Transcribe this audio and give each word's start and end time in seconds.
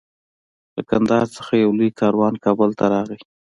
له 0.75 0.81
قندهار 0.89 1.27
څخه 1.35 1.51
یو 1.63 1.71
لوی 1.77 1.89
کاروان 1.99 2.33
کابل 2.45 2.69
ته 2.79 2.85
راغی. 2.93 3.19